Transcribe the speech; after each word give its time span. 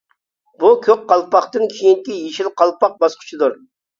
بۇ 0.61 0.71
كۆك 0.85 1.01
قالپاقتىن 1.11 1.69
كېيىنكى 1.75 2.17
يېشىل 2.21 2.49
قالپاق 2.63 2.95
باسقۇچىدۇر. 3.05 3.57